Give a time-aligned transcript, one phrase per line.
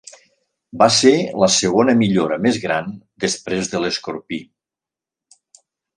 [0.81, 1.11] Va ser
[1.43, 2.89] la segona millora més gran
[3.27, 4.41] després de l'escorpí.